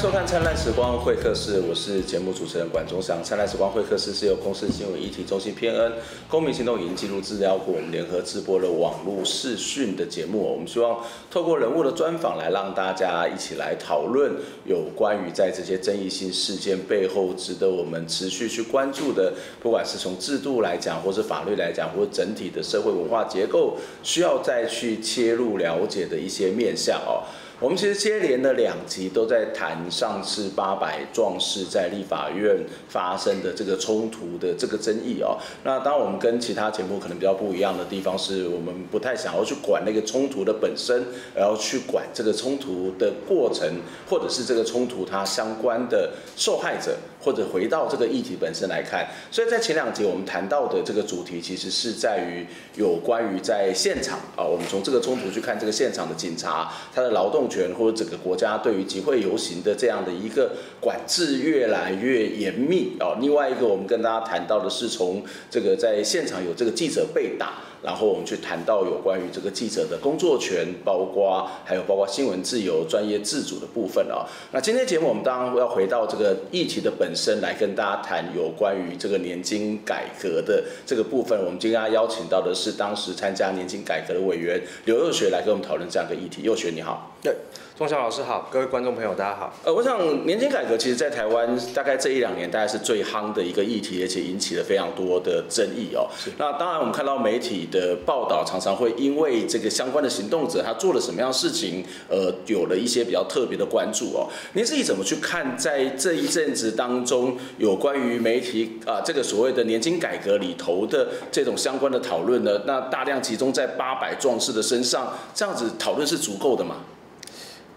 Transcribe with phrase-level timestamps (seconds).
[0.00, 3.18] 收看《灿烂时光会客室》，我是节目主持人管中祥。
[3.22, 5.92] 《灿烂时光会客室》是由公司新闻议题中心偏恩、
[6.26, 10.38] 公民行动影音记录资料库我们联合直播的网络视讯的节目。
[10.38, 14.32] 我们希望透过人物的专访，来让大家一起来讨论
[14.64, 27.20] 有关于在这些争议性事件背后，值得我们持续去关注的，不管是从制度来讲，或是法律来讲，或整体的社会文化结构，需要再去切入了解的一些面向哦。
[27.60, 32.56] 我们其实接连的两集都在谈上次八百壮士在立法院
[32.88, 35.36] 发生的这个冲突的这个争议哦。
[35.62, 41.04] 那当然，我们跟其他节目可能比较不一样的地方是，我们不太想要去管那个冲突的本身，
[41.34, 43.70] 然后去管这个冲突的过程，
[44.08, 46.96] 或者是这个冲突它相关的受害者。
[47.22, 52.46] 或者回到这个议题本身来看，所以在前两集我们谈到的这个主题，其实是在于
[52.76, 63.18] 有关于在现场啊，我们从这个冲突去看这个现场的警察，他的劳动权或者整个国家对于集会游行的这样的一个管制越来越严密啊。
[63.20, 67.54] 另外一个，我们跟大家谈到的是从这个在现场有这个记者被打。
[67.82, 74.26] 然后我们去谈到有关于这个记者的工作权，包括还有包括新闻自由、专业自主的部分啊。
[74.52, 81.38] 那今天节目我们当然要回到这个议题的本身来跟大家谈有关于这个年金改革的这个部分。
[81.44, 86.42] 我们今天要邀请到的是当时参加年金改革的委员刘幼学来跟我们讨论这样的议题。
[86.42, 87.16] 幼学你好。
[87.22, 87.34] 对。
[87.80, 89.50] 钟祥老师好，各位观众朋友大家好。
[89.64, 96.06] 呃，我想年金改革其实，在台湾大概这一两年，大概是最夯的一个议题，而且引起了非常多的争议哦。
[96.36, 104.28] 那当然，我们看到媒体的报道，常常会因为这个相关的行动者他做了什么样的事情，呃，有了一些比较特别的关注哦。
[104.52, 112.60] 您自己怎么去看，在这一阵子当中，有关于媒体啊、呃，这个所谓的年金改革里头的这种相关的讨论呢？
[112.66, 116.76] 那大量集中在八百壮士的身上，这样子讨论是足够的吗？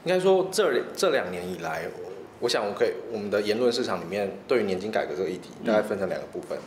[0.06, 1.86] 应该说这，这这两年以来，
[2.40, 6.58] 我想我可以我们的言论市场里面，对于年金改革这个议题，大概分成两个部分，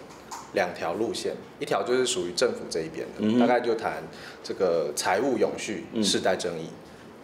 [0.55, 4.03] 两条路线，一条就是属于政府这一边的，大概就谈
[4.43, 6.69] 这个财务永续世代争议。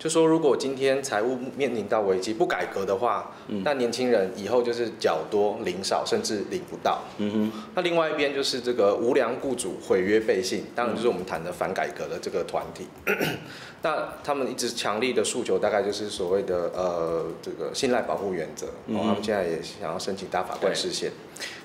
[0.03, 7.03] 就说如果今天财务面临到危机，不改革的话，嗯、那年轻人以后就是缴多领少，甚至领不到。
[7.19, 7.63] 嗯哼。
[7.77, 12.89] 那另外一边就是这个无良雇主毁约背信，当然就是我们谈的反改革的这个团体。
[13.07, 13.17] 嗯、
[13.83, 18.67] 那他们一直强力的诉求，大概就是所谓的呃这个信赖保护原则。
[18.89, 18.99] 嗯。
[18.99, 21.13] 他们现在也想要申请大法官释宪。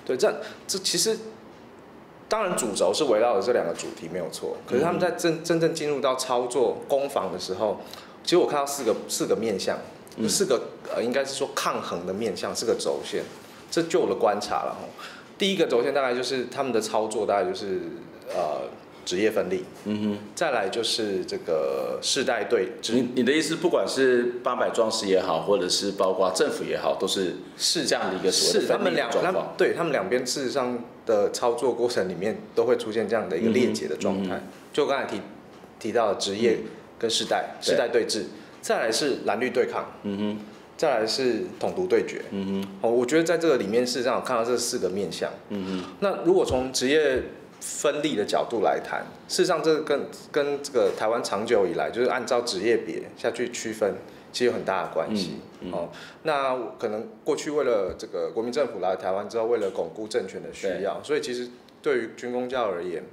[0.05, 1.17] 对，对，这这其实
[2.29, 7.79] 当然主轴是围绕着这两个主题没有错，可是他们在真真正进入到操作攻防的时候。
[8.27, 9.79] 其实我看到四个四个面向，
[10.27, 10.61] 四个
[10.93, 13.23] 呃应该是说抗衡的面向，四个轴线，
[13.71, 14.75] 这就我的观察了。
[15.37, 17.79] 第一个轴线大概就是他们的操作，大概就是
[18.27, 18.67] 呃
[19.05, 29.53] 职业分立，嗯哼，再来就是这个世代对，你你的意思，不管是八百壮士也好，或者是包括政府也好，都是是这样的一个所谓的分立状况。
[29.57, 34.35] 对他们两边事实上的操作过程里面，都会出现这样的一个裂解的状态。
[34.35, 34.43] 嗯、
[34.73, 35.21] 就刚才提
[35.79, 36.57] 提到的职业。
[36.97, 38.23] 嗯跟世代世代对峙，
[38.59, 40.39] 再来是蓝绿对抗，嗯哼，
[40.75, 42.69] 再来是统独对决，嗯哼。
[42.81, 45.95] 哦，我觉得在这个里面，事实上我看到这四个面向，嗯哼。
[45.99, 47.21] 那如果从职业
[47.61, 53.93] 分立的角度来谈，事实上这个跟跟这个台湾长久以来就是按照职业别下去区分，
[54.31, 55.33] 其实有很大的关系。
[55.61, 55.89] 嗯嗯、哦，
[56.23, 61.47] 那可能过去为了这个国民政府来台湾之后，为了巩固政权的需要，所以其实
[61.81, 63.03] 对于军工教而言，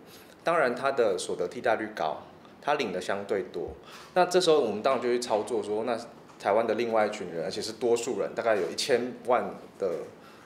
[0.43, 2.23] 当然他的所得替代率高。
[2.65, 3.73] 他领的相对多，
[4.15, 5.99] 那这时候我们当然就去操作说，那
[6.41, 9.91] 台湾的另外一群人，而且是多数人，大概有一千万的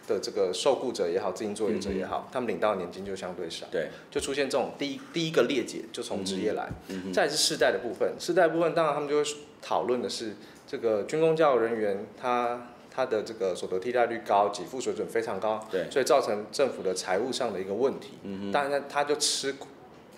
[0.08, 9.30] 的这个受雇者也好，自营作业者也好，嗯、他们领到的年金就相对少，对，就出现这种第一第一个裂解，就从职业来，嗯、再是世代的部分，世代部分当然他们就会
[9.62, 10.34] 讨论的是
[10.66, 19.68] 这个军工教人员他他的这个所得替代率高，给付水准非常高，对，所以造成政府的财务上的一个问题，嗯，当然他就吃苦。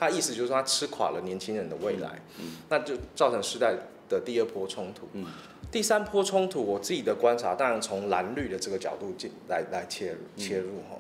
[0.01, 3.75] 他意思就是说，他吃垮了年轻人的未来，嗯嗯、那就造成世代
[4.09, 5.07] 的第二波冲突。
[5.13, 5.27] 嗯、
[5.71, 10.97] 第三波冲突，我自己的观察，当然从蓝绿的这个角度进来来切入切入哈，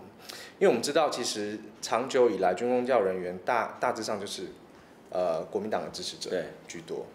[0.58, 4.48] 因为我们知道，其实长久以来，军工教人员大大致上就是
[5.08, 6.30] 呃国民党的支持者
[6.68, 7.06] 居多。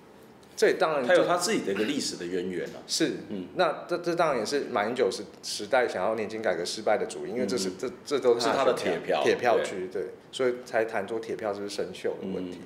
[0.58, 2.82] 这当然，他有他自己的一个历史的渊源了。
[2.88, 12.60] 是，嗯，那这这当然也是马英九时时代想要年金改革失败的主因，因为这是这这都是他的铁票铁票区，对，所以才谈出铁票是不是生锈的问题。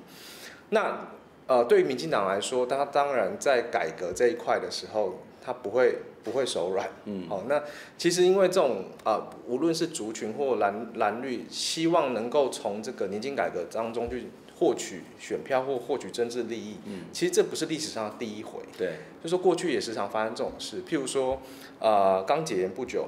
[0.70, 1.08] 那
[1.48, 6.88] 呃，对于民进党来说，他当然在改革这一块的时候，他不会不会手软。
[7.06, 7.64] 嗯，好，那
[7.98, 14.28] 其实因为这种啊，无论是族群或蓝蓝绿，希望能够从这个年金改革当中去。
[14.60, 18.60] 获取选票或获取政治利益，嗯，其实这不是历史上的第一回。
[18.78, 21.42] 对，就说过去也时常发生这种事，譬如说，
[21.80, 23.08] 呃，刚解严不久，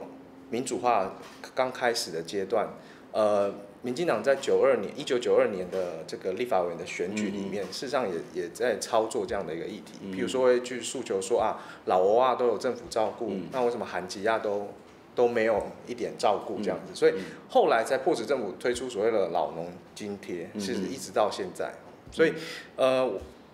[0.49, 1.17] 民主化
[1.53, 2.69] 刚开始的阶段，
[3.11, 14.69] 呃，民进党在九二年一九九二年的这个立法委员的选举里面，嗯、事实上也也在操作这样的一个议题，嗯、譬如说会去诉求说啊，老欧啊都有政府照顾，嗯、那为什么韩籍亚都
[15.15, 16.91] 都没有一点照顾这样子？
[16.91, 17.13] 嗯、所以
[17.49, 21.73] 后来才迫使政府推出所谓的老农津贴，其实一直到现在，
[22.11, 22.33] 所以
[22.75, 23.11] 呃。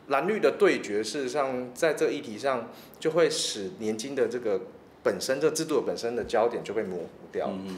[0.09, 4.61] 蓝绿的对决，事实上在这个议题上，就会使年金的这个
[5.03, 7.49] 本身这个制度本身的焦点就被模糊掉。
[7.51, 7.75] 嗯、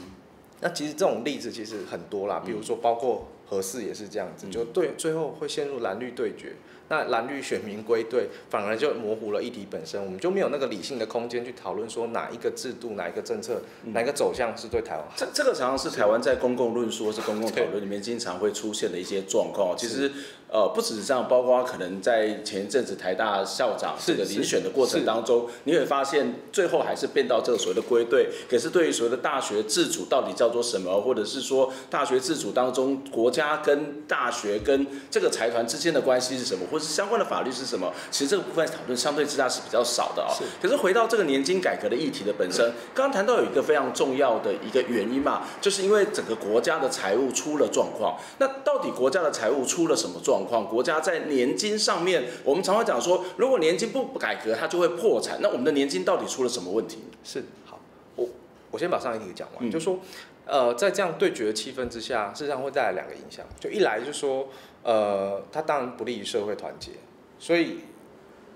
[0.60, 6.52] 那其实这种例子其实很多啦，比如说包括核四也是这样子，就对最后会陷入蓝绿对决。
[6.90, 15.14] 那蓝绿选民归队，反而就模糊了议题本身，我们就没有那个理性的空间去讨论说哪一个制度、哪一个政策、嗯、哪一个走向是对台湾好。
[15.16, 19.76] 这这个常常是台湾在公共论述或是公共讨论里面经常会出现的一些状况。
[19.78, 20.10] 其实，
[20.52, 28.28] 呃，不只是这样，包括可能在前一阵子台大校长这个遴选的过程当中，你会发现最后还是变到这个所谓的归队。
[28.48, 37.92] 可是对于所谓的大学自主到底叫做什么，或者是说大学自主当中国家跟大学跟这个财团之间的关系是什么，或是相关的法律是什么？
[38.10, 40.34] 其实这个部分讨论相对之下是比较少的哦。
[40.36, 40.44] 是。
[40.60, 48.18] 可是回到这个年金改革的议题的本身，刚刚谈到有一个非常重要的一个原因嘛，就是因为整个国家的财务出了状况。
[48.38, 50.68] 那到底国家的财务出了什么状况？
[50.68, 55.38] 国家在年金上面，我们常会讲说，如果年金不改革，它就会破产。
[55.40, 56.98] 那我们的年金到底出了什么问题？
[57.24, 57.44] 是。
[57.64, 57.78] 好，
[58.16, 58.28] 我
[58.70, 59.98] 我先把上一题讲完，嗯、就说，
[60.46, 63.44] 呃，在这样对决的气氛之下，事实上会带来两个影响。
[63.58, 64.48] 就一来就是说，
[64.82, 66.92] 呃，它当然不利于社会团结。
[67.38, 67.78] 所以，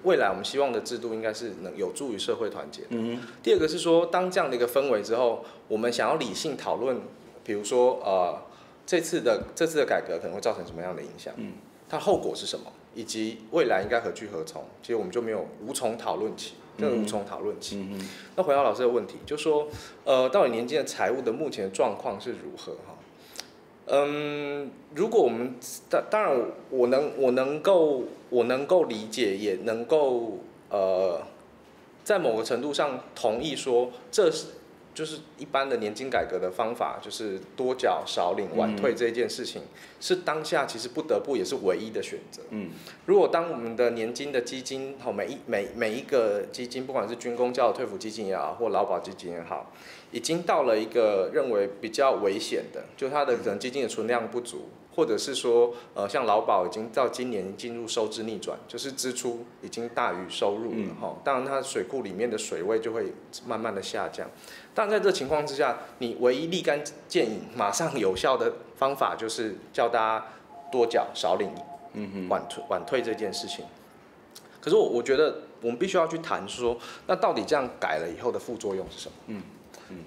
[0.02, 2.88] 未来我们希望的制度应该是能有助于社会团结的。
[2.90, 3.20] 嗯。
[3.42, 7.00] 第二个是说，当这样的一个氛围之后，我们想要理性讨论，
[7.42, 8.42] 比如说，呃，
[8.84, 11.32] 这次的这次的改革可能会造成什么样的影响？
[11.36, 11.52] 嗯。
[11.94, 12.66] 它后果是什么？
[12.92, 14.64] 以及未来应该何去何从？
[14.82, 17.86] 其实我们就没有无从讨论起，就无从讨论起。
[17.88, 18.08] 嗯。
[18.34, 19.68] 那回答老师的问题，就说，
[20.04, 22.72] 呃，到底年金的财务的目前的状况是如何？
[22.84, 22.96] 哈。
[23.86, 25.54] 嗯，如果我们
[25.88, 31.22] 当当然，我能我能够我能够理解，也能够呃，
[32.02, 34.46] 在某个程度上同意说，这是
[34.94, 39.68] 就是一般的年金改革的方法，就是多缴少领晚退这件事情，嗯、
[40.00, 42.42] 是当下其实不得不也是唯一的选择。
[42.50, 42.70] 嗯，
[43.06, 49.72] 如果当我们的年金的基金，好每一每每一个基金，不管是军工教的退抚基金也好，或劳保基金也好。
[50.14, 61.16] 已经到了一个认为比较危险的，就它的可能基金的存量不足，或者是说，呃，像劳保已经到今年进入收支逆转，就是支出已经大于收入了哈。
[61.24, 63.12] 当然，它水库里面的水位就会
[63.44, 64.30] 慢慢的下降。
[64.72, 70.26] 但在这情况之下，你唯一立竿见影、马上有效的方法就是叫大家
[70.70, 71.50] 多缴少领，
[71.94, 73.64] 嗯哼，晚退晚退这件事情。
[74.60, 76.78] 可是我我觉得我们必须要去谈说，
[77.08, 79.14] 那到底这样改了以后的副作用是什么？
[79.26, 79.42] 嗯。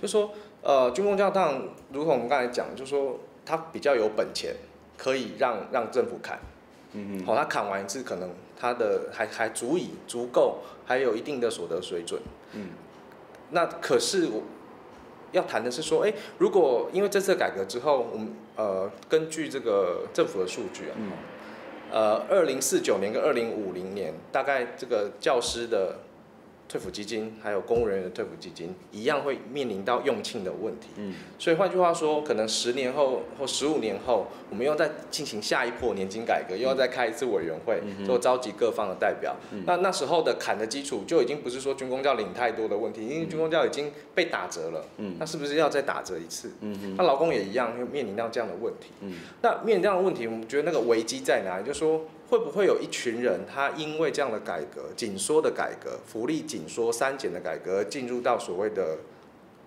[0.02, 0.32] 就说，
[0.62, 1.62] 呃，军工教当然，
[1.92, 4.56] 如同我们刚才讲，就说他比较有本钱，
[4.98, 6.40] 可以让让政府砍，
[6.94, 8.30] 嗯嗯，好，他砍完一次，可能
[8.60, 12.22] 他的还还足以足够，还有一定的所得水准，
[12.54, 12.70] 嗯，
[13.52, 14.44] 那可是我
[15.32, 21.12] 要谈的是说，哎，如果因为这次改革之后，我们呃根据这个政府的数据啊，嗯，
[21.92, 26.00] 呃，二零四九年跟二零五零年，大概这个教师的。
[26.70, 39.36] 退抚基金还有公务人员的退抚基金一样会面临到用罄的问题，嗯，所以换句话说，可能十年后或十五年后，我们又再进行下一波年金改革，又要再开一次委员会，就召集各方的代表。
[39.66, 46.52] 那那时候的砍的基础就已经不是说军工教领太多的问题，因为军工教已经被打折了，嗯，那是不是要再打折一次？
[46.60, 48.92] 嗯，那劳工也一样，又面临到这样的问题。
[49.02, 51.66] 嗯，那面临这样的问题，我们觉得那个危机在哪里？
[51.66, 52.02] 就是说。
[52.30, 58.98] 会不会有一群人，他因为这样的改革、紧缩的改革、福利紧缩、三减的改革，进入到所谓的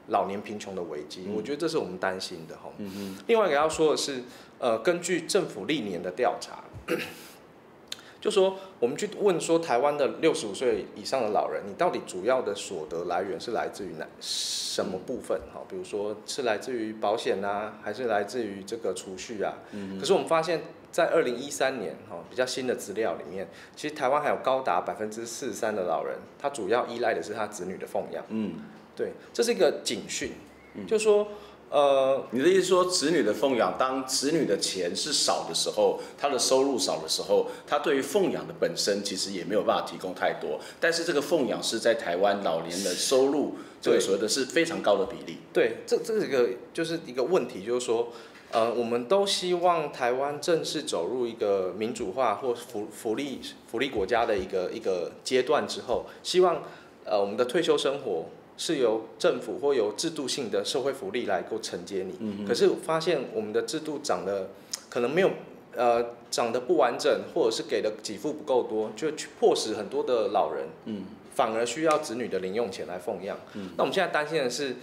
[0.08, 1.24] 老年贫穷的危机？
[1.26, 2.70] 嗯、我觉得这是我们担心的哈。
[2.76, 4.22] 嗯、哼另外一个要说的是，
[4.58, 6.64] 呃，根据政府历年的调查，
[8.20, 15.40] 就说我们去问说，台湾的六十五岁以上的老人，你到底主要的所得来源是来自于哪什么部分？
[15.54, 19.54] 哈，比如说是来自于保险啊，还是来自于这个储蓄啊？
[19.72, 20.60] 嗯、哼可是我们发现。
[20.92, 28.24] 在二零一三年，哈，比较新的资料里面，其实台湾还有高达百分之四十三的老人，他主要依赖的是他子女的奉养。
[28.28, 28.54] 嗯，
[28.96, 30.32] 对，这是一个警讯，
[30.74, 31.28] 嗯、就说，
[31.70, 45.38] 呃，你的意思说，子女的奉养，当子女的钱是少的时候，他的收入少的时候，他对于奉养的本身其实也没有办法提供太多，但是这个奉养是在台湾老年人收入，这个所谓的是非常高的比例。
[45.52, 48.08] 对，这这是一个就是一个问题，就是说。
[48.52, 53.40] 呃，我们都希望台湾正式走入一个民主化或福福利
[53.70, 56.62] 福利国家的一个一个阶段之后，希望
[57.04, 58.26] 呃我们的退休生活
[58.56, 62.16] 是由政府或由制度性的社会福利来够承接你。
[62.18, 62.44] 嗯。
[62.44, 64.50] 可是发现我们的制度长得
[64.88, 65.30] 可能没有
[65.76, 71.04] 呃长得不完整，或者是给的给付不够多，就去迫使很多的老人嗯
[71.36, 73.38] 反而需要子女的零用钱来奉养。
[73.54, 73.70] 嗯。
[73.76, 74.74] 那我们现在担心的是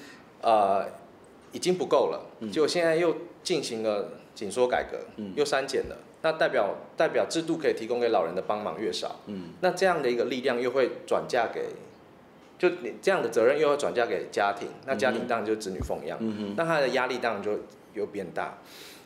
[0.41, 0.85] 呃。
[1.51, 4.99] 已经不够了，结果现在又进行了紧缩改革，
[5.35, 9.21] 又删减了，那代表代表制度可以提供给老人的帮忙越少，
[9.61, 11.69] 那这样的一个力量又会转嫁给，
[12.59, 16.19] 就你这样的责任又会转嫁给家庭，那家庭当然就是子女奉养，
[16.55, 17.59] 那他的压力当然就
[17.93, 18.59] 又变大。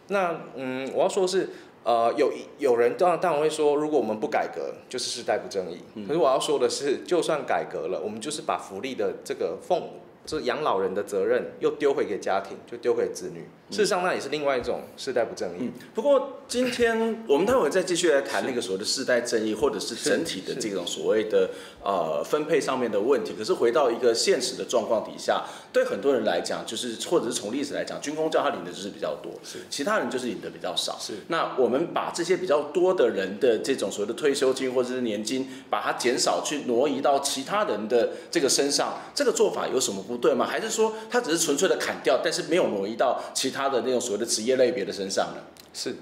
[0.08, 1.50] 那嗯，我要说是，
[1.84, 5.80] 呃，有有人当然当然会说，如果我们不改革，就是世代不正义。
[6.06, 9.84] 可是我要说的是，就算改革了，我们就是把福利的这个奉。
[10.26, 13.46] 这养老人的责任又丢回给家庭，就丢给子女。
[13.72, 15.62] 事实上，那也是另外一种世代不正义。
[15.62, 21.50] 嗯、不过，今天我们待会再继续来谈那个所谓的世代正义，或者是整体的这种所谓的
[21.82, 23.34] 呃分配上面的问题。
[23.38, 30.98] 可是回到一个现实的状况底下，对很多人来讲，就是或者是从历史来讲，军工教他领的就是比较多，是其他人就是领的比较少。
[31.00, 40.46] 是那我们把这些比较多的人的这种所谓的退休金或者是年金，把它减少去挪移到其他人的这个身上，这个做法有什么不对吗？
[40.46, 43.72] 还是说他只是纯粹的砍掉，但是没有挪移到其他？
[43.72, 45.42] 的那种所谓的职业类别的身上呢？
[45.74, 45.96] 是，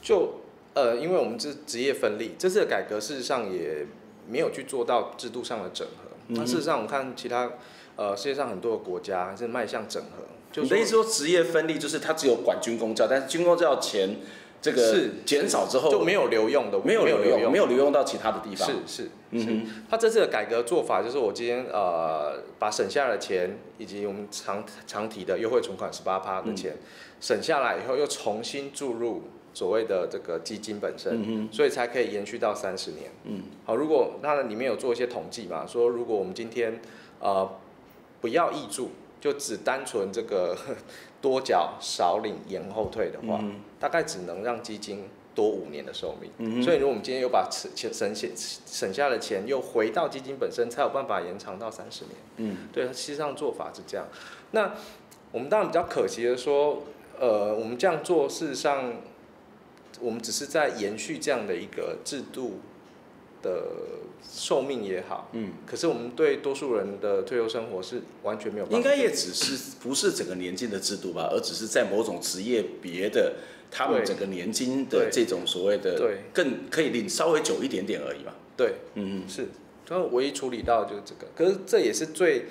[0.00, 0.40] 就
[0.72, 3.84] 呃，因为我们这职业分立，这次的改革事实上也
[4.26, 6.04] 没有去做到制度上的整合。
[6.28, 7.50] 那、嗯、事实上，我们看其他
[7.96, 10.24] 呃世界上很多的国家还是迈向整合。
[10.50, 14.16] 就你的意思说，职业分立就是他只有管军工教，但是军工教钱
[14.62, 18.68] 这个是减少之后就没有留用的，没有留用，没有留用到其他的地方。
[18.68, 26.72] 是是，嗯哼，他这次的改革做法就是我今天呃把省下的钱以及我们常常提的优惠存款十八趴的钱。
[26.72, 26.86] 嗯
[27.20, 33.10] 省下来以后，又重新注入所谓的这个基金本身，嗯、所以才可以延续到三十年。
[33.24, 36.80] 嗯，好，如果那里面有做一些统计嘛，说如果我们今天
[37.18, 37.46] 呃
[38.22, 40.56] 不要易住，就只单纯这个
[41.20, 46.30] 多缴少领延后退的话，嗯、大概只能让基金多五年的寿命。
[46.38, 48.30] 嗯、所以如果我们今天又把钱省省
[48.66, 52.14] 省下的钱又回到基金本身，才有办法延长到三十年。
[52.36, 54.06] 嗯，对，实际上做法是这样。
[54.50, 54.72] 那
[55.32, 56.82] 我们当然比较可惜的说。
[57.22, 58.94] 呃，我们这样做，事实上，
[60.00, 62.60] 我们只是在延续这样的一个制度
[63.42, 63.62] 的
[64.22, 68.66] 寿命也好，嗯，可是我们对多数人的退休生活是完全没有。
[68.66, 73.34] 应该也只是不是整个年金的制度吧，而只是在某种职业别的
[73.70, 78.34] 他们整个年金的这种所谓的对更可以领稍微久一点点而已吧。
[78.56, 79.46] 对，嗯嗯，是，
[79.86, 82.46] 他唯一处理到就是这个，可是这也是最。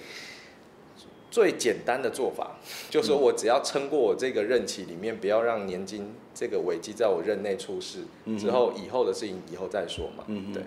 [1.32, 2.58] 最简单的做法，
[2.90, 8.00] 就是说我只要撑过我这个任期里面，不要让年金这个危机在我任内出事，
[8.38, 10.24] 之后以后的事情以后再说嘛。
[10.28, 10.64] 嗯，对。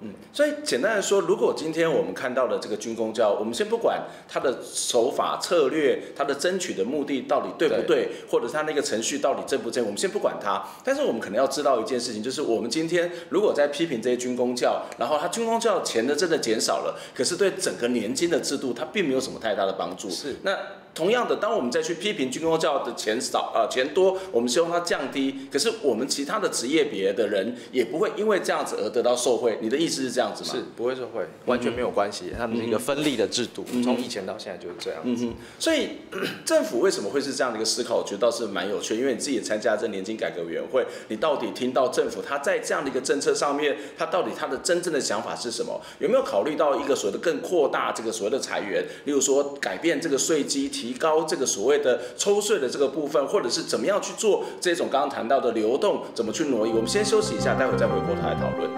[0.00, 10.62] 嗯，所以简单来说，如果今天我们看到的这个军工教，我们先不管他的手法策略，他的争取的目的到底对不对，对或者他那个程序到底正不正，我们先不管他。
[10.84, 20.08] 但是我们可能要知道一件事情，就是我们今天如果在批评这些军工教，然后他军工教钱的真的减少了，可是对整个年金的制度，它并没有什么太大的帮助。
[20.08, 20.56] 是那。
[20.98, 25.46] 同样的，当我们再去批评军工教的钱少啊、呃、钱多，我们希望它降低。
[25.48, 29.58] 可是我们其他的职业别的人也不会因为这样子而得到受惠。
[29.62, 30.50] 你的意思是这样子吗？
[30.50, 32.32] 是，不会受惠，完全没有关系。
[32.32, 35.24] 嗯、他们是一个分立的制度，从、以前到现在就是这样子。
[35.24, 35.90] 嗯、所以
[36.44, 37.98] 政府为什么会是这样的一个思考？
[37.98, 45.80] 我觉得倒是蛮有趣，因为你自己也参加这年金改革委员会，你到底听到政府他在这样的一个政策上面，他到底他的真正的想法是什么？
[46.00, 56.70] 有没有考虑到一个所谓的更扩大这个所谓的裁员，例如说改变这个税基，提高这个所谓的抽税的这个部分，或者是怎么样去做这种刚刚谈到的流动，怎么去挪移？
[56.70, 58.70] 我们先休息一下，待会再回过头来讨论。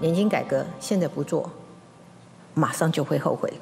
[0.00, 1.50] 年金改革现在不做，
[2.54, 3.52] 马上就会后悔。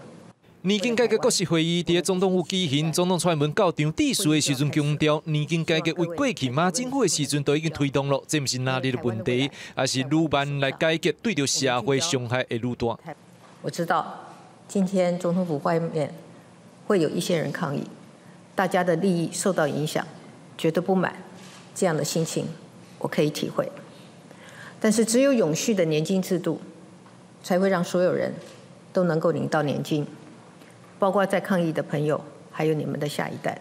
[0.62, 12.98] 年金改革国是会议在总统府举行，总统出门告场致辞的时阵强调，年金改革为过去马政府的时阵都已经推动了，这不是哪里的问题，而是愈慢来改革，对着社会伤害会愈大。
[13.62, 14.25] 我知道。
[14.68, 16.12] 今天总统府外面
[16.86, 17.86] 会有一些人抗议，
[18.54, 20.04] 大家的利益受到影响，
[20.58, 21.14] 觉得不满，
[21.74, 22.46] 这样的心情
[22.98, 23.70] 我可以体会。
[24.80, 26.60] 但是只有永续的年金制度，
[27.42, 28.34] 才会让所有人
[28.92, 30.06] 都能够领到年金，
[30.98, 32.20] 包括在抗议的朋友，
[32.50, 33.58] 还有你们的下一代。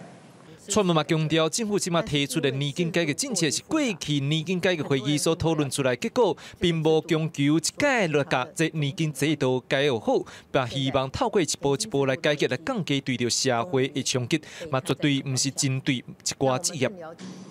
[0.67, 14.41] 蔡文嘛强调，政府即马提出的年金改革政策是过去年金改革会议所讨论出来结果，并无强求一概来甲这年金制度改好，并希望透过一步一步来改革来降低对着社会的冲击，
[14.72, 16.03] 嘛绝对毋是针对一
[16.38, 16.91] 寡职业。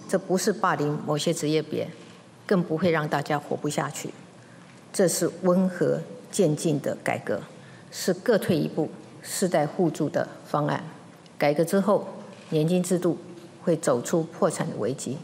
[0.08, 1.88] 这不是霸凌某些职业别，
[2.44, 4.10] 更不会让大家活不下去。
[4.92, 6.00] 这是温和
[6.32, 7.40] 渐进的改革，
[7.92, 8.90] 是各退一步、
[9.22, 10.82] 世代互助的方案。
[11.38, 12.08] 改革之后。
[12.54, 13.18] 年金制度
[13.64, 15.16] 会走出破产的危机，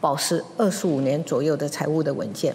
[0.00, 2.54] 保持二十五年左右的财务的稳健。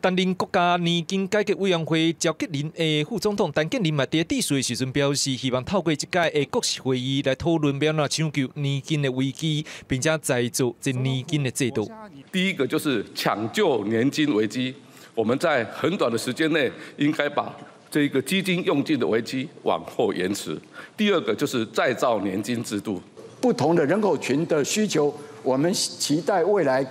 [0.00, 11.90] 担任国家年金改革委员会召集人的副总统陈建仁嘛，在致辞的时阵表示，希望透过一届的国是会议来讨论，要怎抢救年金的危机，并且再造这年金的制度。
[12.30, 14.72] 第一个就是抢救年金危机，
[15.16, 17.52] 我们在很短的时间内应该把。
[17.90, 20.58] 这个基金用尽的危机往后延迟。
[20.96, 22.98] 第二个就是再造年金制度。
[23.42, 26.86] 不同的人口群的需求，我们期待未来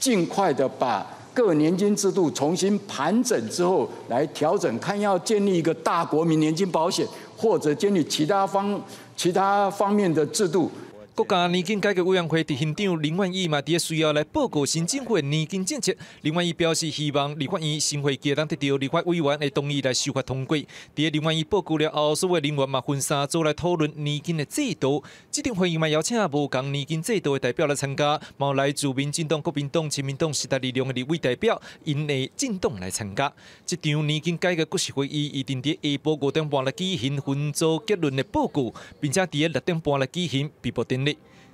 [0.00, 7.06] 尽快的把各年金制度重新盘整之后来调整，看要建立一个大国民年金保险，
[7.36, 8.78] 或者建立其他方
[9.16, 10.68] 其他方面的制度。
[11.14, 15.94] 国家年金改革委员会执行长林万亿嘛，伫咧需要来报告新政府年金政策。
[16.22, 20.56] 林万亿表示，希望立法院新会期当得到立法委员的同意来修法通过。
[20.56, 25.04] 伫林万亿报告了后，所有人员嘛分三组来讨论年金的制度。
[25.30, 33.30] 这场会议嘛邀请无共年金制度的代表来参加，冇来自民进党、国民党、亲民党、时代力量的立委代表，因的政党来参加。
[33.66, 41.11] 这场年金改革国事会议一定伫下晡五点半来举行分组结论的报告，并且伫六点半来举行闭幕典礼。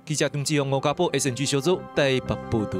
[0.09, 2.79] 记者张志勇、吴家宝 SNG 小组台北报道。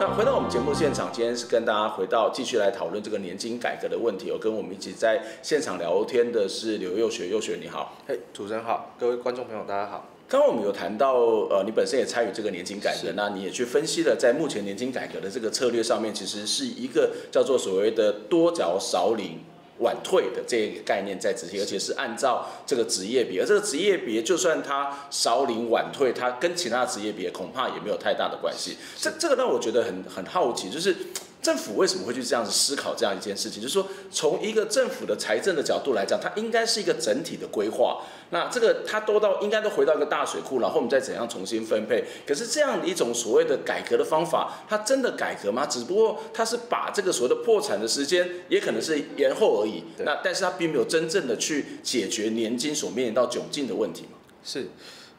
[0.00, 4.28] 那回到我们节目现场，今天是跟大家回到继续来讨论这个年金改革的问题。
[4.28, 10.08] 有跟我们一起在现场聊天的是刘幼学，幼学你好，嘿，主持人好，各位观众朋友大家好。
[10.26, 11.12] 刚刚我们有谈到，
[11.50, 19.40] 呃，你本身也参与这个年金改革，那你也去分析了，在目前年金改革的这个策略上面，其实是一个叫做所谓的多缴少领。
[19.82, 28.78] 晚退的这个概念在执行，而且是按照这个职业别，而这个职业别就算他少领晚退，他跟其他职业别恐怕也没有太大的关系。
[28.96, 30.96] 这这个让我觉得很很好奇，就是。
[31.42, 33.60] 政府为什么会去这样子思考这样一件事情？
[33.60, 38.02] 就是说，从一个政府的财政的角度来讲，它应该是一个整体的规划。
[38.30, 42.04] 那这个它多到应该都回到一个大水库，然后我们再怎样重新分配。
[42.24, 45.66] 可是这样的一种所谓的改革的方法，它真的改革吗？
[45.66, 49.82] 只不过它是把这个所谓的破产的时间也可能是延后而已。
[50.04, 54.18] 那但是它并没有真正的去解决年金所面临到窘境的问题嘛？
[54.44, 54.68] 是，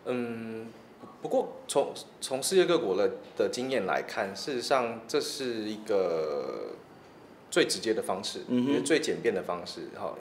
[0.06, 0.68] 嗯。
[1.24, 6.74] 不过从从世界各国的的经验来看，事实上这是一个
[7.50, 9.84] 最直接的方式，嗯、也是最简便的方式。
[9.96, 10.14] 哈，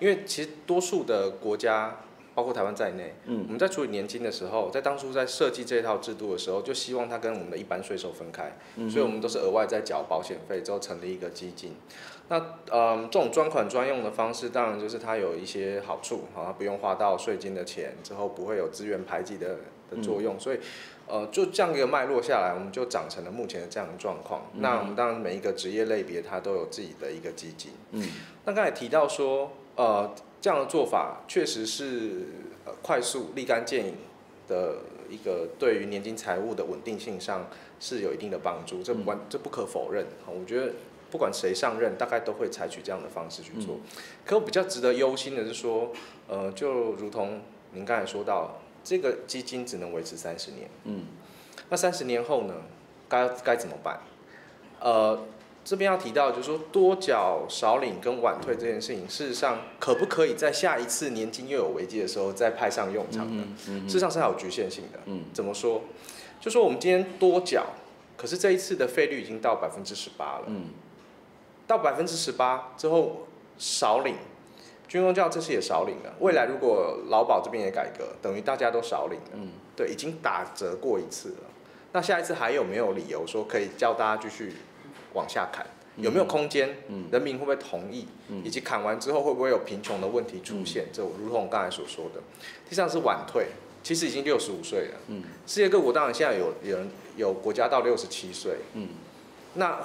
[0.00, 1.98] 因为其实多数的国家，
[2.34, 11.74] 包括台湾在内，嗯，我们在处理年金的时候，在当初在设计这套制度的时候，就希望它跟我们的一般税收分开，嗯，所以我们都是额外再缴保险费之后成立一个基金。
[12.28, 12.38] 那
[12.72, 19.58] 嗯，这种专款专用的方式，当然就是它有一些好处，哈，它不用花到税金的钱，之后不会有资源排挤的。
[19.90, 20.58] 的作用，所以，
[21.06, 24.50] 呃，就这样一个脉络下来，我们就长成了目前的这样的状况。
[24.54, 27.70] 嗯、那我们当然每一个职业类别，它都有自己的一个基金。
[27.92, 28.02] 嗯。
[28.44, 32.26] 那刚才提到说，呃，这样的做法确实是
[32.64, 33.94] 呃快速立竿见影
[34.48, 40.04] 的一个对于年金财务的稳定性上是有一定的帮助，这不管这不可否认。
[40.26, 40.72] 我觉得
[41.12, 43.76] 不管谁上任，大概都会采取这样的方式去做。
[43.76, 43.80] 嗯、
[44.24, 45.92] 可我比较值得忧心的是说，
[46.26, 48.58] 呃，就如同您刚才说到。
[48.86, 51.06] 这个基金只能维持三十年，嗯，
[51.68, 52.54] 那三十年后呢？
[53.08, 53.98] 该该怎么办？
[54.78, 55.26] 呃，
[55.64, 63.42] 这边要提到就是说，多缴少领跟晚退这件事情，事实上可不可以在下一次年金又有危机的时候再派上用场呢？
[63.44, 65.00] 嗯嗯嗯、事实上是还有局限性的。
[65.06, 65.82] 嗯，怎么说？
[66.40, 67.66] 就说我们今天多缴，
[68.16, 70.44] 可是这一次的费率已经到百分之十八了。
[70.46, 70.66] 嗯，
[71.66, 73.26] 到百分之十八之后
[73.58, 74.14] 少领。
[74.88, 79.30] 军工教这次也少领了，未来如果劳保这边也改革，等于大家都少领了。
[79.34, 81.50] 嗯，对，已经打折过一次了。
[81.92, 84.52] 那下一次还有没有理由说可以叫大家继续
[85.14, 85.66] 往下砍？
[85.96, 86.76] 有没有空间？
[86.88, 88.06] 嗯，人民会不会同意？
[88.28, 90.86] 嗯，以及砍完之后会不会有贫穷的问题出现？
[90.92, 92.20] 这如同我刚才所说的。
[92.68, 93.46] 第三是晚退，
[93.82, 95.00] 其实已经六十五岁了。
[95.08, 98.56] 嗯，世界各国当然现在有有人有国家到六十七岁。
[98.74, 98.88] 嗯，
[99.54, 99.80] 那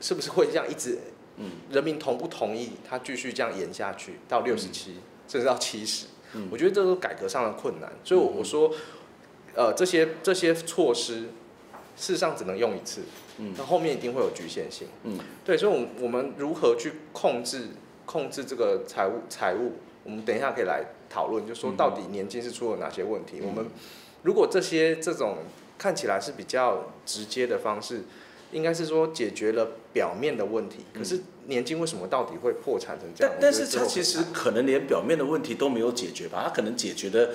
[0.00, 0.98] 是不是会这样一直？
[1.36, 4.94] 嗯，人民同不同意他继续这样延下去到六十七，
[5.26, 6.06] 甚至到七十？
[6.34, 8.70] 嗯，我觉得这是改革上的困难，所以我说，
[9.54, 11.22] 呃，这些这些措施，
[11.96, 13.02] 事实上只能用一次，
[13.38, 17.70] 嗯，那后面一定会有局限性，嗯，对，所以，我我们如何去控制
[18.06, 19.72] 控制这个财务财务
[20.04, 23.40] 我们等一下可以来讨论，就说到底年金是出了哪些问题。
[23.42, 23.66] 我们
[24.22, 25.38] 如果这些这种
[25.76, 28.02] 看起来是比较直接的方式。
[28.54, 33.34] 应该是说解决了表面的问题，可是年金为什么到底会破产成这样？
[33.40, 36.42] 但但是它其实可能连表面的问题都没有解决吧？
[36.44, 37.30] 它可能解决的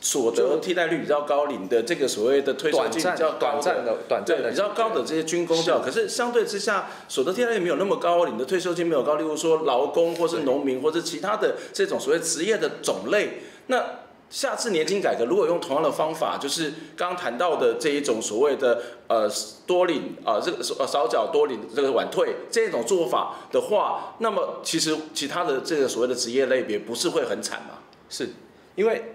[0.00, 14.03] 所得替代率比较高，领的这个所谓的退休金比较短暂的短暂的比较高的这些军工教，可是相对之下所得替代率没有那么高，领的退休金没有高，例如说劳工或是农民或是其他的这种所谓职业的种类，那。
[14.30, 19.30] 下次年金改革，如果用同样的方法，就是刚刚谈到的这一种所谓的呃
[19.66, 27.78] 多领啊、呃、这个呃少缴多领这个晚退这种做法的话，那么其实其他的这个所谓的职业类别不是会很惨吗？
[28.08, 28.30] 是，
[28.74, 29.14] 因为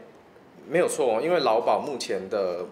[0.68, 2.66] 没有错，因为劳保目前的。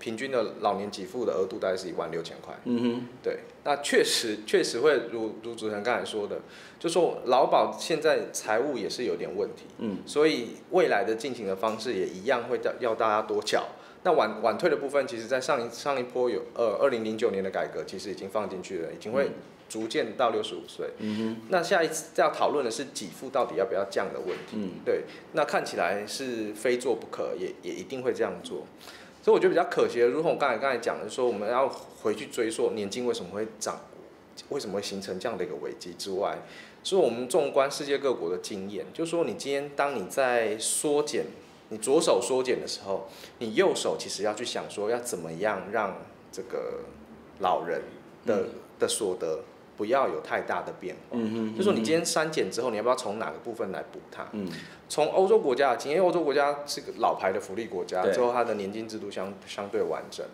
[0.00, 2.52] 平均的老年给付的额度大概是一万六千块。
[2.64, 6.40] 嗯哼，对，那确实确实会如如主持人刚才说的，
[6.80, 9.66] 就说劳保现在财务也是有点问题。
[9.78, 13.68] 嗯，所以未来的进行的方式也一样会要大家多缴。
[14.02, 19.30] 那晚晚退的部分，其实在上一上一波有呃二零零九年的改革，其实已经放进去了，已经会
[19.68, 20.88] 逐渐到六十五岁。
[20.98, 24.54] 嗯哼，那下一次要讨论的是给付到底要不要降的问题。
[24.54, 25.02] 嗯，对，
[25.34, 28.64] 那看起来是非做不可，也也一定会这样做。
[29.22, 33.80] 所以我觉得比较可惜的，如同我刚才刚才讲的说，我们要回去追溯年金为什么会涨，
[34.48, 36.38] 为什么会形成这样的一个危机之外，
[36.82, 41.26] 所以我们纵观世界各国的经验，就是说你今天当你在缩减，
[41.68, 45.98] 你左手缩减的时候，你右手其实要去想说要怎么样让
[46.32, 46.80] 这个
[47.40, 47.82] 老人
[48.24, 48.46] 的
[48.78, 49.40] 的所得。
[49.80, 54.26] 不要有太大的变化，嗯哼，就说你今天删减之后，你要不要从哪个部分来补它？
[54.32, 54.46] 嗯，
[54.90, 60.26] 从欧洲国家因为欧洲国家是个老牌的福利国家，之后它的年金制度相相对完整，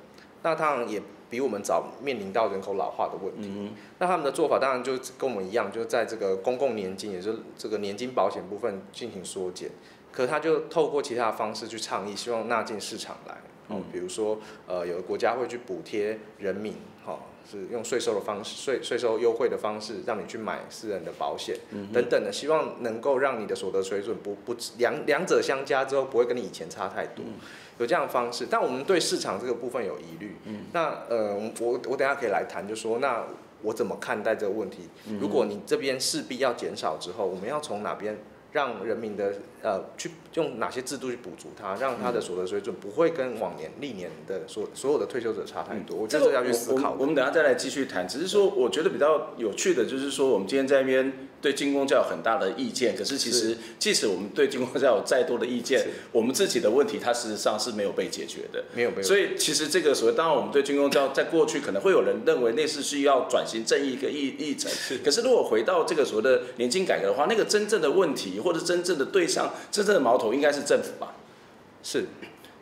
[0.42, 3.48] 那当然也比我们早面临到人口老化的问题。
[3.54, 9.70] 嗯，那他们的做法当然就跟我们一样，就是在这个公共年金，也就是这个年金保险部分进行缩减，
[10.10, 13.36] 可他就透过其他的方式去倡议，希望纳进市场来。
[13.68, 17.16] 嗯，比如说呃，有的国家会去补贴人民，哈。
[17.50, 27.34] 是用税收的方式，税税收优惠的方式，让你去买私人的保险，嗯、等等的，希望能够让你的所得水准不不两两者相加之后，不会跟你以前差太多，嗯、
[27.78, 28.46] 有这样的方式。
[28.50, 30.36] 但我们对市场这个部分有疑虑。
[30.44, 33.24] 嗯、那呃，我我等下可以来谈，就说那
[33.62, 34.88] 我怎么看待这个问题？
[35.08, 38.16] 嗯、如果你这边势必要减少之后，我们要从哪边？
[38.52, 39.34] 让人民的
[39.66, 45.96] 呃去用哪些制度去补足它，让他的所得水准不会跟往年历年的所所有的退休者差太多。
[45.96, 46.94] 我觉得这要去思考。
[46.96, 48.06] 我们等下再来继续谈。
[48.06, 59.02] 只是说，我觉得比较有趣的就是说，我们今天在那边对军公教有很大的意见，可是其实即使我们对军公教有再多的意见，我们自己的问题它事实上是没有被解决的，没有被。
[59.02, 64.70] 所以其实这个所谓，当然我们对军公教在过去可能会有人认为那是需要转型正义一个议议程，
[65.04, 71.12] 可是如果回到这个所谓的年金改革的话，那个真正的问题或者真正的对象，真正的矛头应该是政府吧？
[71.82, 72.06] 是。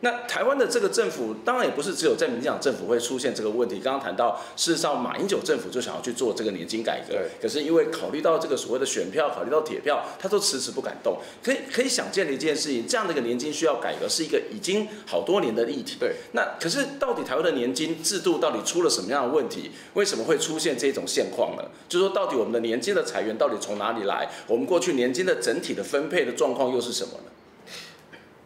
[0.04, 3.80] 那台湾的这个政府，当然也不是只有在民进党政府会出现这个问题。
[3.82, 11.16] 刚刚谈到，事实上马英九政府就想要去做这个年金改革，可是因为考虑到这个所谓的选票，考虑到铁票，他都迟迟不敢动。
[11.42, 15.96] 可以可以想见的一件事情，这样的一个年金需要改革，是一个已经好多年的议题。
[15.98, 16.16] 对。
[16.32, 19.70] 那可是到底台湾的年金制度到底出了什么样的问题？
[19.94, 21.64] 为什么会出现这种现况呢？
[21.88, 24.28] 就是说，到底我们的年金的裁源到底从哪里来？
[24.48, 27.30] 我们过去年金的整体的分配的状况又是什么呢？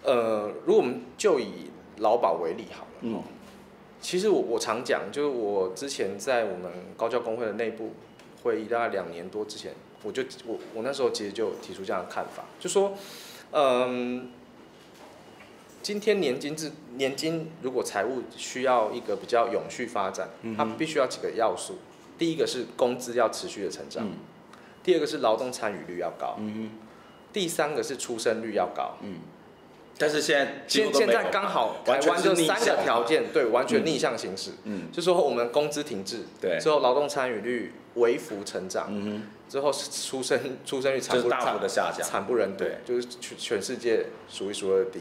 [0.09, 3.23] 呃，如果我们就以劳保为例好了，嗯，
[4.01, 7.93] 其实我我常讲，就是我之前在我们高教工会的内部
[8.43, 12.95] 会议，大概两年多之前，我就我我那时候其实就提出这样的看法，就说，
[13.53, 14.31] 嗯，
[15.83, 21.75] 今天年金制年金如果财务需要一个比较永续发展，它必须要几个要素，
[22.17, 24.13] 第一个是工资要持续的成长，嗯，
[24.83, 26.71] 第二个是劳动参与率要高，嗯，
[27.31, 29.19] 第三个是出生率要高，嗯。
[29.99, 34.53] 但是现在现现在刚好台湾就三个条件，对，完全逆向行驶。
[34.63, 45.01] 嗯，就说我们工资停滞，对，之后劳动参与率微幅成长，嗯，之后出生出生率惨不大幅的下降，惨不忍睹，就是全全世界数一数二低。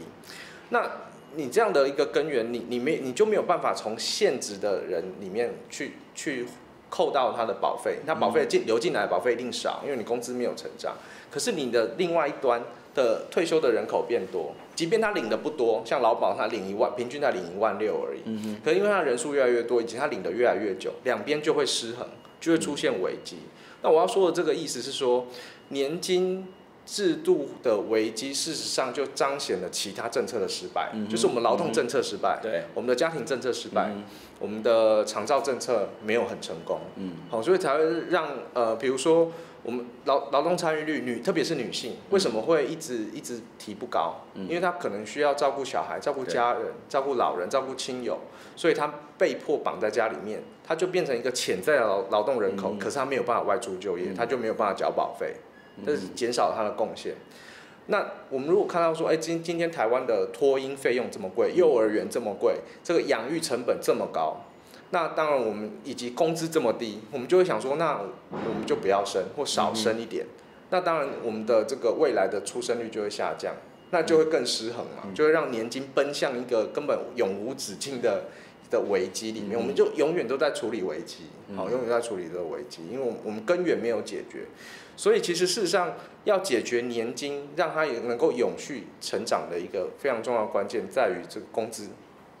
[0.70, 0.90] 那
[1.36, 6.46] 你这样的一个根源，你你没你就没有办法从现职的人里面去去
[6.90, 10.96] 扣到他的保费，那保费进流进来的保费一定少，因为你工资没有成长。
[11.30, 12.60] 可是你的另外一端
[12.98, 14.52] 的退休的人口变多。
[14.74, 18.20] 即便他领的不多，像劳保他领一万，平均他领一万六而已。
[18.24, 18.60] 嗯哼。
[18.64, 22.08] 可是因为他人数越来越多，以及他领的越来越久，两边就会失衡，
[22.40, 23.36] 就会出现危机。
[23.36, 23.48] 嗯。
[23.82, 25.26] 那我要说的这个意思是说，
[25.68, 26.46] 年金
[26.86, 34.04] 制度的危机，事实上就彰显了其他政策的失败，嗯、就是我们劳动政策失败，对、嗯，我们的家庭政策失败，嗯、
[34.40, 39.30] 我们的长照政策没有很成功，嗯，好，所以才会让呃，比如说
[39.62, 44.16] 我们劳劳动参与率女，特别是女性，为什么会一直一直提不高？
[44.34, 48.18] 嗯、因为她可能需要照顾小孩、照顾家人、照顾老人、照顾亲友，
[48.56, 55.34] 所以她被迫绑在家里面，她就变成一个潜在的劳劳动人口，嗯、可是她没有办法外出就业，她就没有办法缴保费。
[55.86, 57.14] 这是减少了他的贡献。
[57.86, 64.38] 那我们如果看到说，哎，今今天台湾的托婴费用这么贵，幼儿园这么贵，这个养育成本这么高，
[64.90, 70.26] 那当然我们以及工资这么低，我们就会想说，那我们就不要生或少生一点。
[70.70, 73.54] 那当然我们的这个未来的出生率就会下降，
[73.90, 78.24] 那就会更失衡嘛，就会让年金奔向一个根本永无止境的
[78.70, 79.58] 的危机里面。
[79.58, 81.24] 我们就永远都在处理危机，
[81.56, 84.46] 好，永远都在处理这个危机，因为我们根源没有解决。
[84.96, 91.88] 所以其实事实上，要解决年金，让它也能够永续成长的一个非常重要的关键，在于这个工资，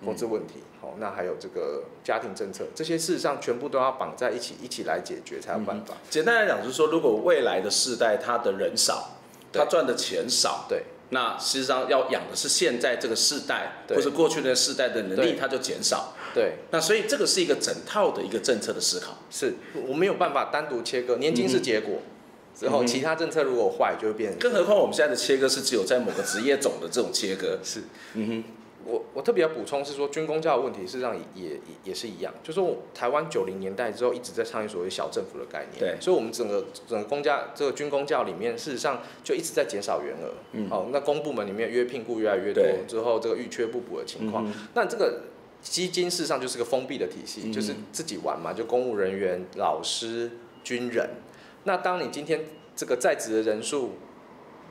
[0.04, 0.54] 工资问题。
[0.80, 5.94] 好，那还有这个家庭政策，这些事实上全部都要绑在一起，一起来解决才有办法。
[6.08, 9.16] 简单来讲，就是说，如果未来的世代他的人少，
[9.52, 16.14] 他赚的钱少，对，那事实际上要养的是现在这个世代，或者过去的世代的能力，它就减少。
[16.32, 19.18] 对，那所以这个是一个整套的一个政策的思考。
[19.30, 19.54] 是
[19.88, 21.94] 我没有办法单独切割，年金是结果。
[22.54, 24.36] 之后，其他政策如果坏，就会变。
[24.38, 27.58] 更何况我们现在的切割是只有在某个职业种的这种切割。
[27.64, 27.82] 是，
[28.14, 28.44] 嗯哼。
[28.84, 35.78] 我我特别要补充是说，军工教的问题事实上也也也是一样，就是说台湾九零年代之后一直在倡议所谓小政府的概念。
[35.78, 36.00] 对。
[36.00, 40.32] 所以，我们整个整个公家这个军工教里面，事实上就一直在减少员额。
[40.52, 40.68] 嗯。
[40.70, 44.48] 好，那公部门里面约聘雇越来越多，之后这个欲缺不补的情况。
[44.48, 45.22] 嗯、那这个
[45.60, 50.30] 基金事实上就是个封闭的体系，嗯、就是自己玩嘛，就公务人员、老师、
[50.62, 51.10] 军人。
[51.64, 53.94] 那当你今天这个在职的人数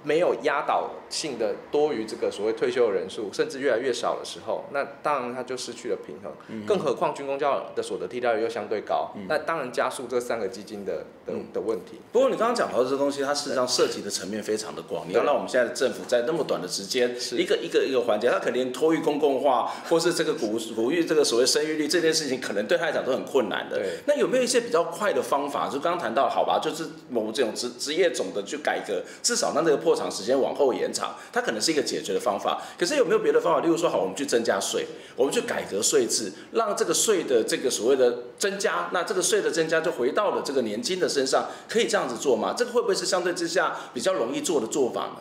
[0.08, 6.32] 没有压倒性的多于这个所谓退休的人数，甚至越来越少的时候，那当然它就失去了平衡。
[6.48, 12.00] 嗯、更何况军工教的所得替代率又相对高，嗯、那当然加速这三个基金的的的问题。
[12.14, 15.06] 不过你刚刚讲到的这东西，它事实上涉及的层面非常的广。
[15.10, 23.78] 你要让我们现在的政府在那么短的时间，一个一个一个环节，它肯定托育公共化， 或是这个鼓鼓励这个所谓生育率这件事情，可能对他来讲都很困难的。
[23.78, 23.98] 对。
[24.08, 25.68] 那有没有一些比较快的方法？
[25.68, 32.62] 就刚刚谈到，好吧，就是某这种职职业种的去改革，至少让这个破产时间往后延长，它可能是一个解决的方法。
[32.78, 33.60] 可是有没有别的方法？
[33.62, 42.54] 例如说，好，我们去增加税，我们去改革税制，让这个税的这个所谓的增加，那这个税的增加就回到了这个年金的身上，可以这样子做吗？
[42.56, 45.16] 这个会不会是相对之下比较容易做的做法呢？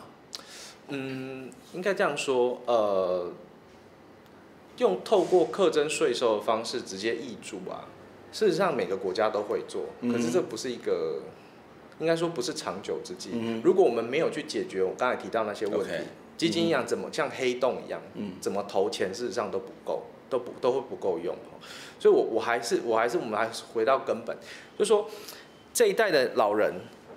[0.89, 3.31] 嗯，应该这样说，呃，
[4.77, 7.89] 用透过课征税收的方式直接挹注啊，
[8.31, 11.21] 事实上每个国家都会做，可是这不是一个。
[11.99, 13.31] 应该说不是长久之计。
[13.33, 15.93] 嗯、如果我们没有去解决我刚才提到那些问题
[16.37, 21.35] 基金一样怎么像黑洞一样，嗯、怎么投钱事实上都不够，都不都会不够用。
[21.99, 24.37] 所以我，我我还是我还是我们还是回到根本，
[24.77, 25.09] 就是说
[25.73, 26.73] 这一代的老人，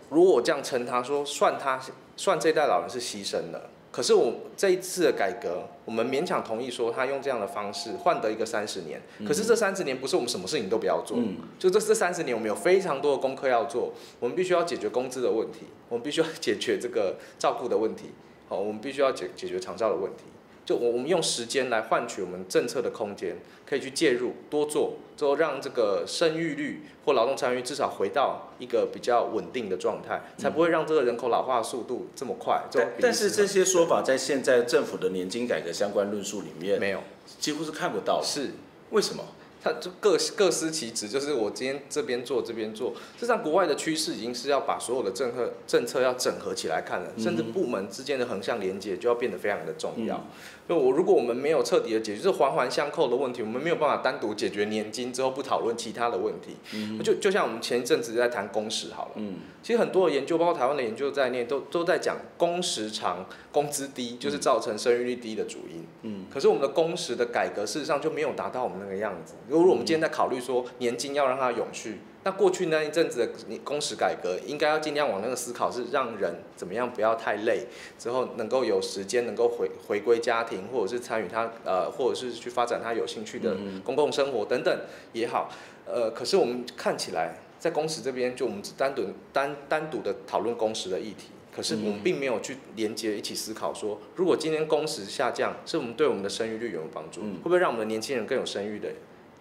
[0.08, 1.78] 如果我这样称他说，算他
[2.16, 3.70] 算这一代老人是牺牲了。
[3.92, 9.02] 可是我这一次的改革，我们勉强同意说他用这样的方式换得一个三十年。
[9.26, 11.18] 可是这三十年不是我们什么事情都不要做，
[11.58, 13.92] 就这这三十年我们有非常多的功课要做。
[14.20, 18.10] 我们必须要解决工资的问题，我们必须要解决这个照顾的问题，
[18.48, 20.24] 好，我们必须要解解决长照的问题。
[20.70, 23.36] 就我我们用时间来换取我们政策的空间，
[23.68, 32.62] 可以去介入多做，之后让这个生育率或劳动参与至少回到一个比较稳定的状态，才不会让这个人口老化的速度这么快。
[32.70, 37.00] 对，但是这些说法在现在政府的年金改革相关论述里面没有，
[37.40, 38.22] 几乎是看不到。
[38.22, 38.50] 是
[38.90, 39.24] 为什么？
[39.62, 42.94] 他就各各司其职，就是我今天这边做这边做。
[43.16, 50.24] 实际上，国外的趋势已经是要把所有的政策政策要整合起来看了，甚至部门之间的横向连接就要变得非常的重要。
[50.70, 56.54] 就我如果我们没有彻底的解决这环环相扣的问题，我们没有办法单独解决年金之后不讨论其他的问题。
[57.02, 59.22] 就就像我们前一阵子在谈工时好了，
[59.64, 65.84] 其实很多的研究，包括台湾的研究在内，都都在讲工时长、工资低，就是造成生育率低的主因。
[66.02, 69.34] 嗯，可是我们的工时的改革，事实上就没有达到我们那个样子。
[69.48, 77.66] 如果我们今天在考虑说年金要让它永续，那过去那一阵子的工时改革，应该要尽量往那个思考，是让人怎么样不要太累，
[77.98, 84.80] 之后能够有时间能够回回归家庭，或者是参与他呃，或者是去发展他有兴趣的公共生活等等
[85.14, 85.50] 也好。
[85.86, 89.02] 呃，可是我们看起来在工时这边，就我们只单独
[89.32, 91.28] 单单独的讨论工时的议题。
[91.52, 97.22] 可是我们并没有去连接一起思考说，如果今天工时下降，是我们对我们的生育率有没有帮助？
[97.22, 98.90] 会不会让我们的年轻人更有生育的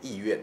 [0.01, 0.39] 意愿？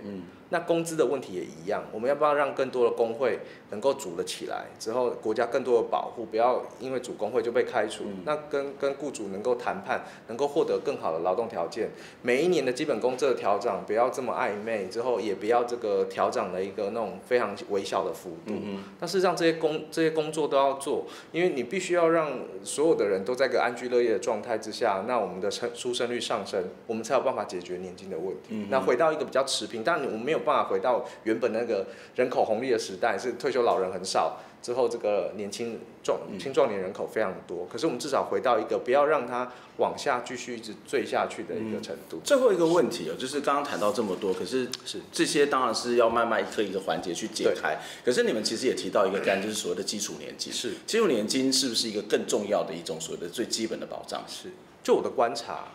[0.51, 8.05] 那工资的问题也一样，我们要不要让更多的工会能够组了起来之后，国家更多的保护，不要因为组工会就被开除？
[8.05, 11.91] 嗯、那跟跟雇主能够谈判，能够获得更好的劳动条件。
[12.23, 18.55] 每一年的基本工资的调整不要这么暧昧，之后也不要这个调整的一个那种非常微小的幅度。
[18.55, 22.31] 嗯，但是让这些工这些工作都要做，因为你必须要让
[22.63, 28.51] 所有的人都在个安居乐业的状态之下，那我们的生出生率上升，我们才有办法解决年金的问题。
[28.51, 30.36] 嗯、那回到一个比较持平，但我们没有。
[30.37, 37.67] 没有办法回到原本那个人口红利的时代，是退休老人很少，之后这个年轻壮青壮年人口非常多。
[37.73, 42.21] 可是我们至少回到一个不要让它往下继续一直坠下去的一个程度。
[42.23, 47.79] 最后一个问题哦，就是刚刚谈到这么多，可是是这些当然是要慢慢一个一个环节去解开。
[48.05, 50.53] 可是你们其实也提到一个概念，就是所谓的基础年金。
[50.53, 54.23] 是基础年金是不是一个更重要的一种所谓的最基本的保障？
[54.29, 54.51] 是，
[54.83, 55.69] 就我的观察。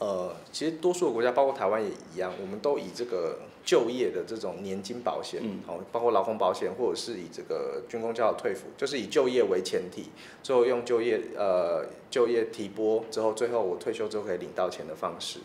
[0.00, 5.42] 呃，其实多数的国家，包括台湾也一样，我们都以这个就业的这种年金保险，
[5.92, 10.06] 包括劳工保险，或者是以这个军工教的退抚，就是以就业为前提，
[10.42, 15.40] 最后用就业呃就业提拨之后，最后我退休之后可以领到钱的方式。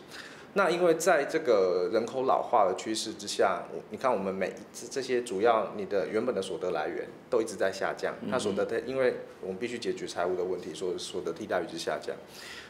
[0.54, 12.16] 那因为在这个人口老化的趋势之下，你看我们每这这些主要你的原本的所得来源都一直在下降，那所得的，因为我们必须解决财务的问题，所所得替代率是下降。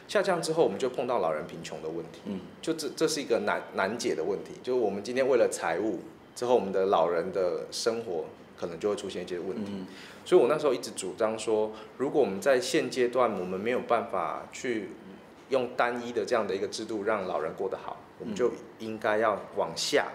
[0.07, 2.21] 下降之后，我们就碰到老人贫穷的问题。
[2.25, 4.51] 嗯，就这这是一个难难解的问题。
[4.61, 5.99] 就是我们今天为了财务，
[6.35, 8.25] 之后我们的老人的生活
[8.57, 9.71] 可能就会出现一些问题。
[9.73, 9.87] 嗯，
[10.23, 14.89] 所以我那时候一直主张说，如果我们在现阶段我们没有办法去
[15.49, 20.07] 用单一的这样的一个制度让老人过得好，我们就应该要往下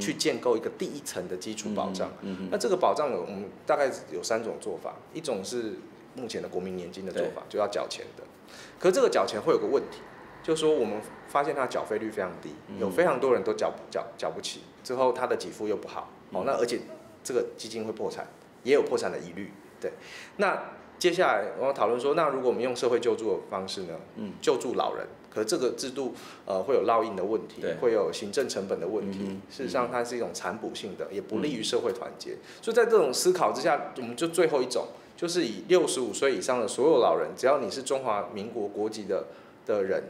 [0.00, 2.10] 去建构一个第一层的基础保障。
[2.22, 5.74] 嗯，那这个保障有，我们大概有三种做法，一种是
[6.14, 8.24] 目前的国民年金的做法，就要缴钱的。
[8.78, 10.00] 可是这个缴钱会有个问题，
[10.42, 16.80] 就是说我们发现它缴费率非常低，有非常多人都缴缴缴不起，之后他的给付又不好，哦，那而且
[17.24, 18.26] 这个基金会破产，
[18.62, 19.92] 也有破产的疑虑，对。
[20.36, 20.62] 那
[20.98, 32.36] 接下来我们讨论说，那如果我们用社会救助的方式呢，嗯，救助老人，可是这个制度呃会有烙印的问题，会有行政成本的问题，事实上它是一种残补性的，也不利于社会团结。
[32.62, 34.86] 所以在这种思考之下，我们就最后一种。
[35.16, 39.24] 就是以六十五岁以上的所有老人，只要你是中华民国国籍的
[39.64, 40.04] 的人，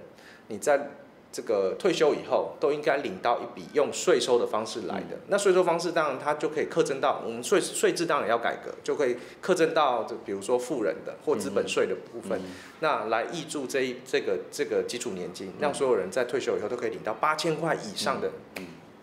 [0.49, 0.91] 你在
[1.33, 5.19] 这个退休以后，都应该领到一笔用税收的方式来的。
[5.29, 12.41] 那税收方式当然它就可以课征到我们税税制当然要改革，就可以课征到这比如说富人的或资本税的部分，
[12.81, 18.31] 那来挹注这一这个这个基础年金，让所有人在退休以后都可以领到八千块以上的。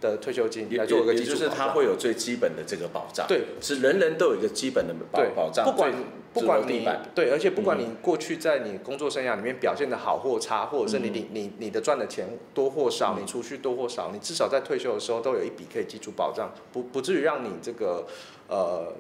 [0.10, 3.28] 的退休金来做一个基础，就是它会有最基本的这个保障。
[3.28, 5.66] 对，是人人都有一个基本的保保障。
[5.66, 5.94] 不管
[6.34, 18.06] 不管你对，而且不管你过去在你工作生涯里面表现的好或差，或者是你你你你的赚的钱多或少，你储蓄多或少，你至少在退休的时候都有一笔可以基础保障，不不至于让你这个
[18.48, 18.94] 呃。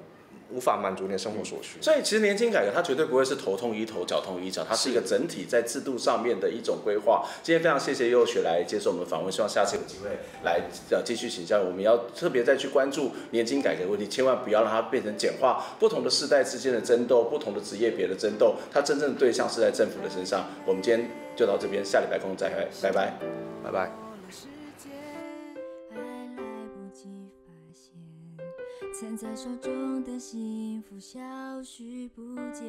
[0.51, 7.25] 无法满足你的生活所需，所以其实年金改革它绝对不会是头痛医头脚痛医脚，它是一个整体在制度上面的一种规划。
[7.41, 10.09] 今天非常谢谢佑雪来接受我们的访问，希望下次有机会
[10.43, 11.59] 来呃继续请教。
[11.61, 20.45] 我们要特别再去关注年金改革问题，千万不要让它变成简化，不同的世代之间的争斗，不同的职业别的争斗，它真正的对象是在政府的身上。
[20.65, 23.13] 我们今天就到这边，下礼拜空再会，拜拜，
[23.63, 24.02] 拜拜。
[29.03, 31.19] 攒在手中的幸福消
[31.61, 32.21] 失不
[32.53, 32.63] 见，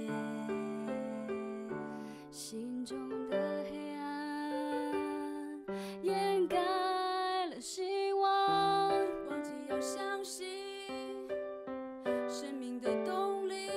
[2.29, 5.65] 心中的黑暗
[6.03, 8.91] 掩盖了希望，
[9.29, 10.49] 忘记要相信，
[12.29, 13.71] 生命的动力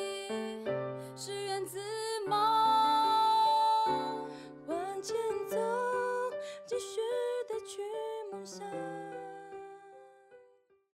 [1.15, 1.77] 是源自
[2.27, 2.35] 梦，
[4.65, 5.15] 往前
[5.47, 5.55] 走，
[6.65, 6.99] 继续
[7.47, 7.83] 的去
[8.31, 8.96] 梦想。